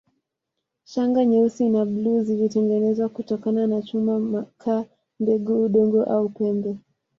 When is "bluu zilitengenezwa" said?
1.85-3.09